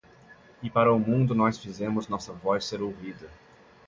E 0.63 0.67
para 0.71 0.91
o 0.91 0.97
mundo 0.97 1.35
nós 1.35 1.59
fizemos 1.59 2.07
nossa 2.07 2.33
voz 2.33 2.65
ser 2.65 2.81
ouvida 2.81 3.29